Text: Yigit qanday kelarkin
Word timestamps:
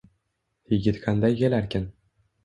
Yigit 0.69 0.97
qanday 1.03 1.37
kelarkin 1.41 1.85